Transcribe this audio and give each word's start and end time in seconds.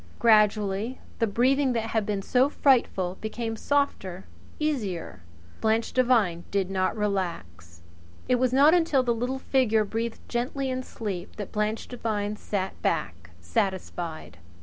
Gradually 0.17 0.99
the 1.19 1.27
breathing 1.27 1.73
that 1.73 1.91
had 1.91 2.07
been 2.07 2.23
so 2.23 2.49
frightful 2.49 3.19
became 3.21 3.55
softer, 3.55 4.25
easier. 4.59 5.21
Blanche 5.61 5.93
Devine 5.93 6.43
did 6.49 6.71
not 6.71 6.97
relax. 6.97 7.83
It 8.27 8.37
was 8.39 8.51
not 8.51 8.73
until 8.73 9.03
the 9.03 9.13
little 9.13 9.37
figure 9.37 9.83
breathed 9.83 10.27
gently 10.27 10.71
in 10.71 10.81
sleep 10.81 11.35
that 11.35 11.51
Blanche 11.51 11.87
Devine 11.87 12.35
sat 12.35 12.81
back 12.81 13.29
satisfied. 13.41 14.39